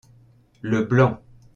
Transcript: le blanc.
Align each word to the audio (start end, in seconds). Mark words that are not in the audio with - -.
le 0.63 0.81
blanc. 0.83 1.21